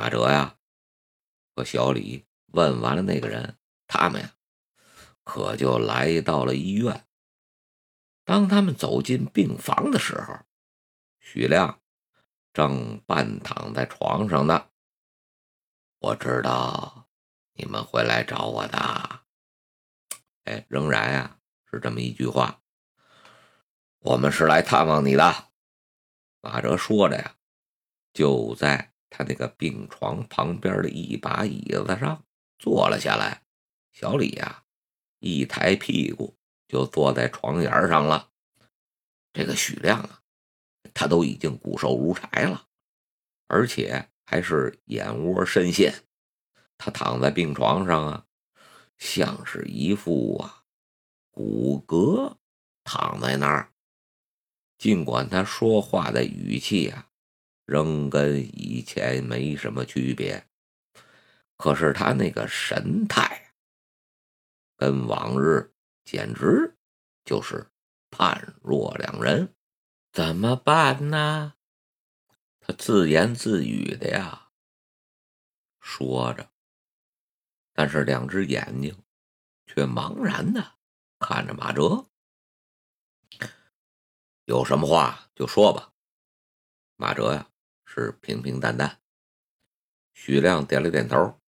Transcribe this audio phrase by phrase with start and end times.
[0.00, 0.56] 马哲呀，
[1.54, 4.34] 和小李问完了那个人，他们呀，
[5.24, 7.06] 可就来到了医院。
[8.24, 10.38] 当他们走进病房的时候，
[11.18, 11.82] 许亮
[12.54, 14.70] 正半躺在床上呢。
[15.98, 17.10] 我知道
[17.52, 18.78] 你们会来找我的，
[20.44, 21.38] 哎，仍然呀
[21.70, 22.62] 是这么一句话。
[23.98, 25.50] 我们是来探望你的。
[26.40, 27.36] 马哲说着呀，
[28.14, 32.24] 就在他那个病床旁边的一把椅子上
[32.58, 33.42] 坐了下来。
[33.92, 34.62] 小李呀，
[35.18, 36.36] 一抬屁股
[36.68, 38.30] 就坐在床沿上了。
[39.32, 40.22] 这个许亮啊，
[40.94, 42.68] 他都已经骨瘦如柴了，
[43.48, 46.04] 而且还是眼窝深陷。
[46.78, 48.26] 他躺在病床上啊，
[48.96, 50.64] 像是一副啊
[51.30, 52.36] 骨骼
[52.84, 53.72] 躺在那儿。
[54.78, 57.09] 尽管他说话的语气啊，
[57.70, 60.44] 仍跟以前没什么区别，
[61.56, 63.54] 可是他那个神态，
[64.76, 65.72] 跟往日
[66.04, 66.76] 简直
[67.24, 67.70] 就是
[68.10, 69.54] 判若两人。
[70.12, 71.54] 怎么办呢？
[72.58, 74.50] 他自言自语的呀，
[75.78, 76.50] 说着，
[77.72, 79.00] 但是两只眼睛
[79.68, 80.74] 却茫然的
[81.20, 82.04] 看着马哲。
[84.46, 85.92] 有什么话就说吧，
[86.96, 87.46] 马哲呀
[87.92, 89.00] 是平平淡淡。
[90.14, 91.40] 许亮点了点头。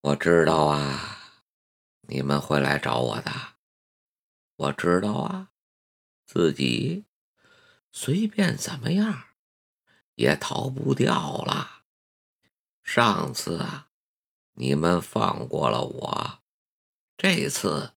[0.00, 1.44] 我知道啊，
[2.08, 3.30] 你们会来找我的。
[4.56, 5.52] 我知道啊，
[6.24, 7.04] 自己
[7.92, 9.24] 随便怎么样
[10.14, 11.82] 也逃不掉了。
[12.82, 13.90] 上次啊，
[14.54, 16.42] 你们放过了我，
[17.18, 17.92] 这次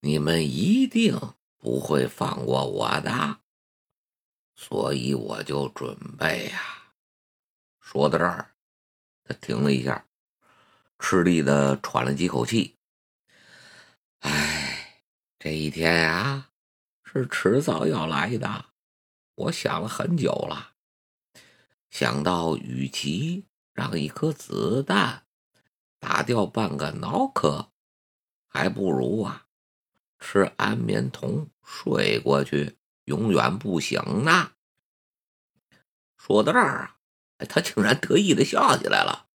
[0.00, 1.34] 你们一定。
[1.56, 3.40] 不会放过我的，
[4.54, 6.60] 所以我就准备呀。
[7.80, 8.54] 说到这儿，
[9.24, 10.06] 他停了一下，
[10.98, 12.76] 吃力的喘了几口气。
[14.20, 15.02] 哎，
[15.38, 16.50] 这一天呀，
[17.04, 18.66] 是迟早要来的。
[19.34, 20.74] 我想了很久了，
[21.90, 25.26] 想到与其让一颗子弹
[25.98, 27.72] 打掉半个脑壳，
[28.46, 29.46] 还不如啊。
[30.20, 34.52] 吃安眠酮睡过去，永远不醒呢。
[36.16, 36.96] 说到这儿啊，
[37.48, 39.28] 他竟然得意的笑起来了。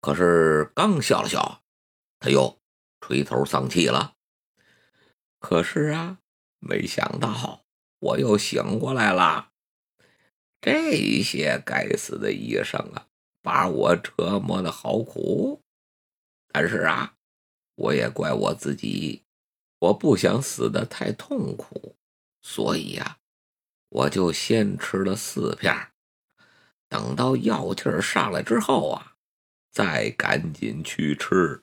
[0.00, 1.62] 可是刚笑了笑，
[2.18, 2.58] 他又
[3.00, 4.14] 垂头丧气了。
[5.38, 6.20] 可是啊，
[6.58, 7.64] 没想到
[7.98, 9.50] 我又醒过来了。
[10.60, 13.06] 这些该死的医生啊，
[13.42, 15.62] 把我折磨的好苦。
[16.50, 17.14] 但是啊，
[17.74, 19.24] 我也怪我自己。
[19.80, 21.97] 我不想死的太痛苦，
[22.42, 23.18] 所以呀，
[23.88, 25.74] 我就先吃了四片
[26.88, 29.14] 等到药劲儿上来之后啊，
[29.70, 31.62] 再赶紧去吃。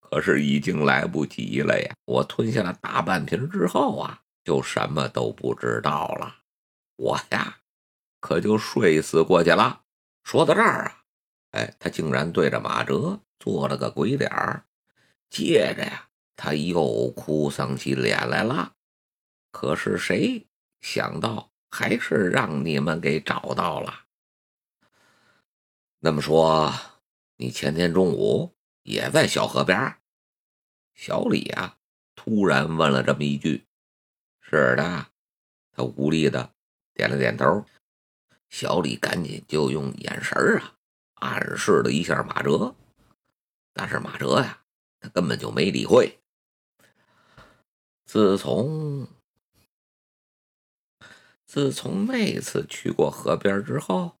[0.00, 1.94] 可是已经来不及了呀！
[2.04, 6.36] 我吞下了大半瓶之后啊，就什么都不知道了。
[6.96, 7.60] 我呀，
[8.20, 9.84] 可就睡死过去了。
[10.22, 11.04] 说到这儿啊，
[11.52, 14.66] 哎，他竟然对着马哲做了个鬼脸儿，
[15.30, 16.08] 接着呀。
[16.36, 18.72] 他又哭丧起脸来了，
[19.52, 20.48] 可是谁
[20.80, 24.06] 想到还是让你们给找到了。
[26.00, 26.72] 那么说，
[27.36, 29.98] 你前天中午也在小河边？
[30.94, 31.78] 小李啊，
[32.16, 33.66] 突然问了这么一句。
[34.40, 35.06] 是的，
[35.70, 36.52] 他无力的
[36.94, 37.64] 点了点头。
[38.50, 40.74] 小李赶紧就用眼神啊
[41.14, 42.74] 暗示了一下马哲，
[43.72, 44.64] 但是马哲呀，
[44.98, 46.18] 他根本就没理会。
[48.04, 49.08] 自从
[51.52, 54.16] 自从那次去过河边之后，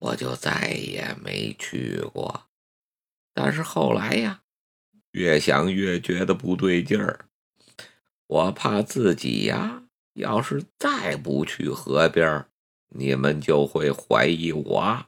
[0.00, 2.48] 我就再也没去过。
[3.32, 4.42] 但是后来呀，
[5.12, 7.26] 越想越觉得不对劲儿。
[8.26, 12.44] 我怕自己呀，要是再不去河边，
[12.88, 15.06] 你们就会怀疑我。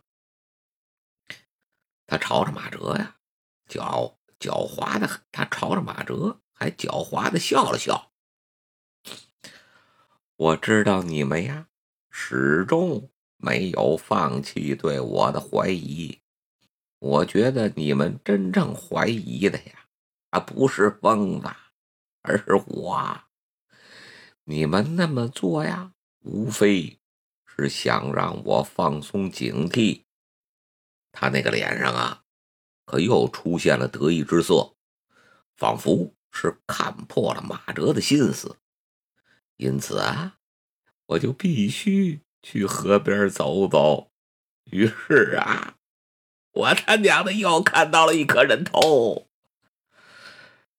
[2.06, 3.16] 他朝着马哲呀，
[3.68, 5.22] 狡狡猾的。
[5.32, 6.38] 他朝着马哲。
[6.52, 8.13] 还狡猾的笑了笑。
[10.36, 11.68] 我知道你们呀，
[12.10, 16.20] 始终没有放弃对我的怀疑。
[16.98, 19.86] 我觉得你们真正怀疑的呀，
[20.30, 21.48] 啊，不是疯子，
[22.22, 23.20] 而是我。
[24.44, 25.92] 你们那么做呀，
[26.24, 26.98] 无非
[27.46, 30.02] 是想让我放松警惕。
[31.12, 32.22] 他那个脸上啊，
[32.84, 34.74] 可又出现了得意之色，
[35.56, 36.12] 仿佛……
[36.36, 38.56] 是看破了马哲的心思，
[39.56, 40.38] 因此啊，
[41.06, 44.10] 我就必须去河边走走，
[44.64, 45.76] 于是啊，
[46.52, 49.28] 我他娘的又看到了一颗人头。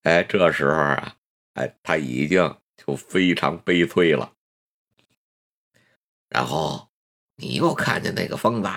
[0.02, 1.16] 哎，这时候啊，
[1.54, 4.34] 哎，他已经就非常悲催了。
[6.28, 6.90] 然后
[7.36, 8.68] 你又看见那个疯子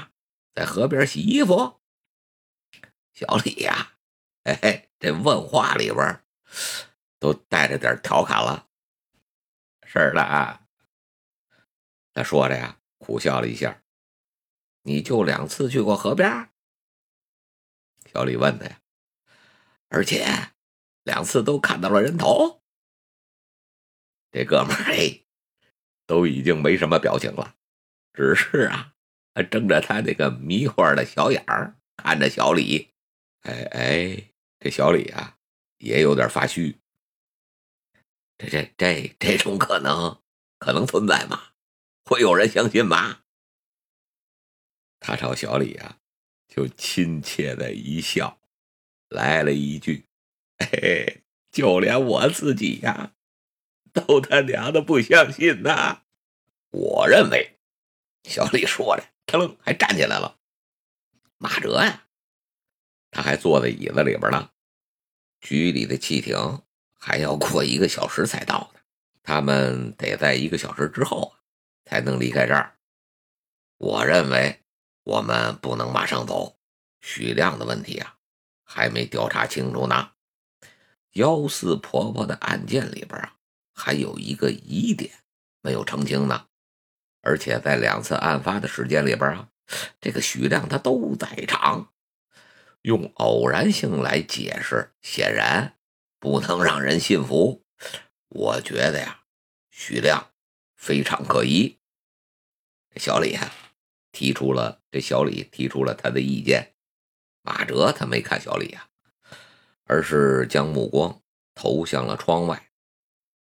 [0.55, 1.81] 在河边洗衣服，
[3.13, 3.93] 小李呀，
[4.43, 6.23] 哎，这问话里边
[7.19, 8.68] 都带着点调侃了。
[9.91, 10.67] 是了啊，
[12.13, 13.81] 他说着呀，苦笑了一下。
[14.83, 16.51] 你就两次去过河边？
[18.13, 18.81] 小李问他呀，
[19.87, 20.51] 而且
[21.01, 22.61] 两次都看到了人头。
[24.31, 25.21] 这哥们儿哎，
[26.05, 27.55] 都已经没什么表情了，
[28.13, 28.93] 只是啊，
[29.49, 32.93] 睁着他那个迷惑的小眼儿看着小李。
[33.41, 35.39] 哎哎，这小李啊，
[35.79, 36.79] 也有点发虚。
[38.39, 40.19] 这这这这种可能
[40.57, 41.51] 可能存在吗？
[42.05, 43.21] 会有人相信吗？
[44.99, 45.99] 他朝小李啊，
[46.47, 48.39] 就亲切的一笑，
[49.09, 50.05] 来了一句
[50.57, 51.21] ：“嘿，
[51.51, 53.13] 就连我自己呀，
[53.93, 56.03] 都他娘的不相信呐！”
[56.71, 57.59] 我认为，
[58.23, 60.39] 小李说着，腾还站起来了。
[61.37, 62.07] 马哲呀，
[63.11, 64.51] 他还坐在椅子里边呢。
[65.41, 66.63] 局里的汽艇
[66.99, 68.79] 还要过一个小时才到呢，
[69.23, 71.33] 他们得在一个小时之后
[71.85, 72.75] 才能离开这儿。
[73.77, 74.59] 我认为。
[75.03, 76.59] 我们不能马上走，
[77.01, 78.17] 许亮的问题啊，
[78.63, 80.11] 还没调查清楚呢。
[81.13, 83.33] 幺四婆婆的案件里边啊，
[83.73, 85.11] 还有一个疑点
[85.61, 86.45] 没有澄清呢。
[87.21, 89.49] 而且在两次案发的时间里边啊，
[89.99, 91.91] 这个许亮他都在场，
[92.83, 95.73] 用偶然性来解释，显然
[96.19, 97.63] 不能让人信服。
[98.27, 99.23] 我觉得呀，
[99.69, 100.31] 许亮
[100.75, 101.79] 非常可疑。
[102.95, 103.51] 小李啊。
[104.11, 106.73] 提出了这小李提出了他的意见，
[107.43, 108.89] 马哲他没看小李啊，
[109.85, 111.21] 而是将目光
[111.53, 112.71] 投向了窗外。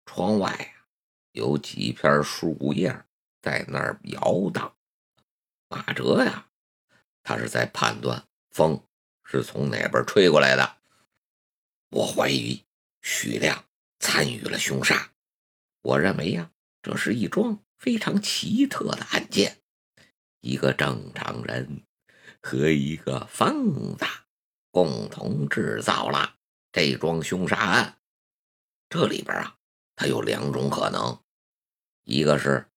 [0.05, 0.85] 窗外啊
[1.31, 3.03] 有几片树叶
[3.41, 4.77] 在那儿摇荡。
[5.67, 6.49] 马哲呀，
[7.23, 8.81] 他是在判断风
[9.23, 10.77] 是从哪边吹过来的。
[11.89, 12.63] 我怀疑
[13.01, 13.65] 许亮
[13.99, 15.11] 参与了凶杀。
[15.81, 16.51] 我认为呀，
[16.81, 19.61] 这是一桩非常奇特的案件。
[20.41, 21.83] 一个正常人
[22.41, 24.05] 和一个疯子
[24.71, 26.35] 共同制造了
[26.71, 27.99] 这桩凶杀案。
[28.89, 29.57] 这里边啊，
[29.95, 31.21] 它有两种可能：
[32.03, 32.67] 一个是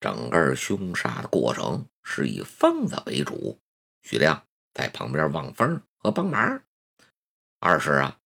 [0.00, 3.60] 整个凶杀的过程是以疯子为主，
[4.02, 6.60] 许亮在旁边望风和帮忙；
[7.60, 8.20] 二是啊，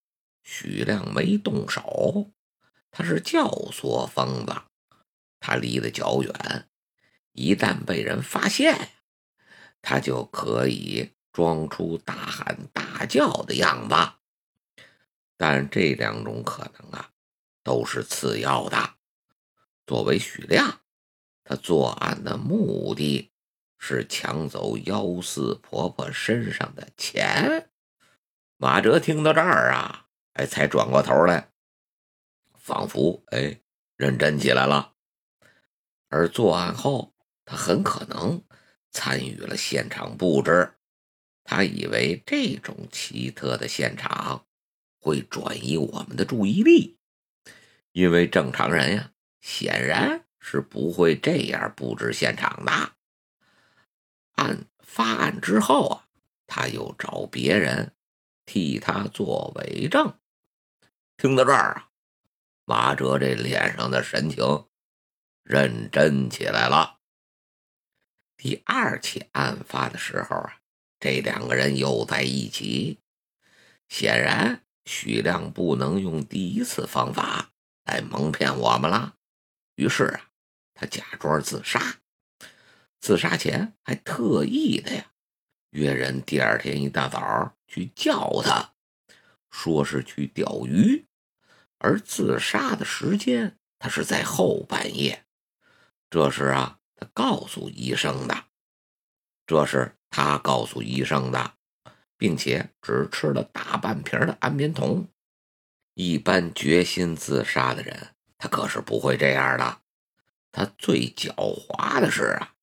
[0.50, 2.30] 许亮没动手，
[2.90, 4.54] 他是教唆疯子，
[5.38, 6.70] 他离得较远。
[7.32, 8.92] 一旦被人发现，
[9.82, 13.94] 他就可以装出大喊大叫的样子。
[15.36, 17.10] 但这两种可能啊，
[17.62, 18.94] 都是次要的。
[19.86, 20.80] 作为许亮，
[21.44, 23.30] 他作案的目的
[23.78, 27.68] 是抢走幺四婆婆身上的钱。
[28.56, 30.07] 马哲听到这儿啊，
[30.38, 31.50] 哎，才转过头来，
[32.54, 33.60] 仿佛哎
[33.96, 34.94] 认真起来了。
[36.08, 37.14] 而作案后。
[37.50, 38.44] 他很可能
[38.90, 40.74] 参与了现场布置，
[41.44, 44.44] 他以为这种奇特的现场
[45.00, 46.98] 会转移我们的注意力，
[47.92, 52.92] 因为正常人呀显然是不会这样布置现场的。
[54.34, 56.08] 案发案之后啊，
[56.46, 57.94] 他又找别人
[58.44, 60.18] 替他做伪证。
[61.20, 61.88] 听到这儿啊，
[62.64, 64.68] 马哲这脸上的神情
[65.42, 67.00] 认真起来了。
[68.36, 70.60] 第二起案发的时候啊，
[71.00, 73.00] 这两个人又在一起。
[73.88, 77.50] 显然，许亮不能用第一次方法
[77.82, 79.16] 来蒙骗我们了。
[79.74, 80.30] 于是啊，
[80.72, 81.96] 他假装自杀。
[83.00, 85.10] 自杀前还特意的呀，
[85.70, 88.74] 约人第二天一大早去叫他，
[89.50, 91.07] 说是去钓鱼。
[91.78, 95.24] 而自杀的时间，他是在后半夜。
[96.10, 96.76] 这时啊。
[97.00, 98.46] 他告诉医生的，
[99.46, 101.52] 这是他告诉医生的，
[102.16, 105.06] 并且只吃了大半瓶的安眠酮。
[105.94, 109.78] 一般决心自杀的人，他可是不会这样的。
[110.50, 111.32] 他最狡
[111.68, 112.54] 猾的是啊，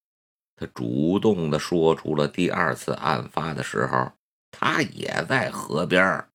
[0.57, 4.11] 他主动的说出了第二次案发的时候，
[4.51, 6.27] 他也在河边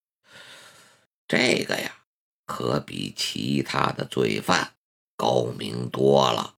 [1.29, 2.00] 这个呀，
[2.53, 4.75] 可比其他的罪犯
[5.17, 6.57] 高明多了。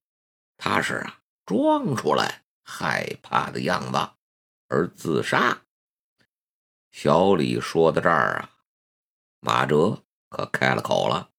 [0.57, 1.19] 他是啊。
[1.45, 4.09] 装出来害怕的样子。
[4.69, 5.63] 而自杀。
[6.89, 8.49] 小李说到这儿啊，
[9.41, 11.29] 马哲可开了口了。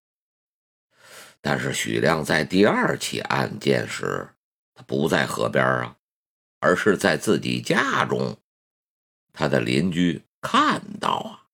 [1.40, 4.36] 但是许亮在第二起案件时，
[4.74, 5.96] 他不在河边啊，
[6.60, 8.38] 而是在自己家中。
[9.32, 11.48] 他的邻居看到啊，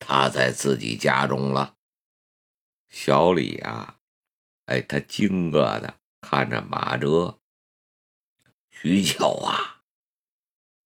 [0.00, 1.76] 他在自己家中了。
[2.92, 3.98] 小李啊，
[4.66, 7.40] 哎，他惊愕的看着马哲。
[8.70, 9.82] 许久啊，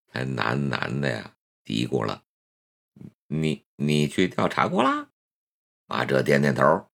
[0.07, 2.25] 他喃喃的呀嘀咕了
[3.27, 5.11] ：“你你去调查过了？”
[5.87, 6.89] 马哲点点头。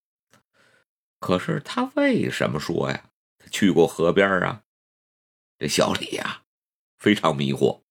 [1.19, 3.11] 可是他为什么说呀？
[3.37, 4.63] 他去过河边啊？
[5.59, 6.43] 这小李呀，
[6.97, 7.83] 非常迷惑。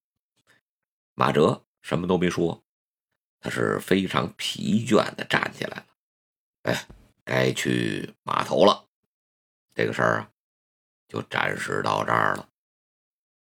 [1.15, 2.65] 马哲什么都没说，
[3.39, 5.87] 他是非常疲倦的站起来了。
[6.63, 6.89] 哎，
[7.25, 8.89] 该去码头了。
[9.75, 10.31] 这个事儿啊，
[11.09, 12.49] 就暂时到这儿了。